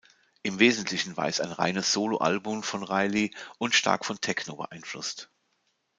Im 0.41 0.57
Wesentlichen 0.57 1.15
war 1.15 1.27
es 1.27 1.39
ein 1.39 1.51
reines 1.51 1.93
Soloalbum 1.93 2.63
von 2.63 2.81
Reilly 2.81 3.35
und 3.59 3.75
stark 3.75 4.03
von 4.03 4.19
Techno 4.19 4.55
beeinflusst. 4.55 5.29